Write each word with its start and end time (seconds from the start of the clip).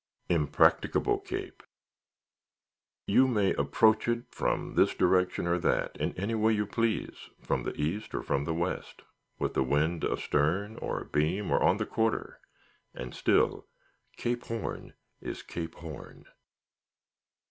Impracticable 0.29 1.19
Cape! 1.19 1.61
You 3.05 3.27
may 3.27 3.53
approach 3.53 4.07
it 4.07 4.23
from 4.31 4.73
this 4.73 4.95
direction 4.95 5.45
or 5.45 5.59
that—in 5.59 6.17
any 6.19 6.33
way 6.33 6.53
you 6.53 6.65
please, 6.65 7.29
from 7.39 7.61
the 7.65 7.79
east 7.79 8.15
or 8.15 8.23
from 8.23 8.45
the 8.45 8.53
west; 8.55 9.03
with 9.37 9.53
the 9.53 9.61
wind 9.61 10.03
astern, 10.03 10.75
or 10.77 10.99
abeam, 11.01 11.51
or 11.51 11.61
on 11.61 11.77
the 11.77 11.85
quarter; 11.85 12.39
and 12.95 13.13
still 13.13 13.67
Cape 14.17 14.45
Horn 14.47 14.95
is 15.21 15.43
Cape 15.43 15.75
Horn. 15.75 16.25